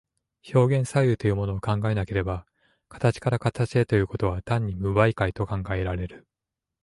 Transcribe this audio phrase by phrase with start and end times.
[0.51, 2.47] 表現作用というものを考えなければ、
[2.89, 6.27] 形から形へということは単に無媒介と考えられる。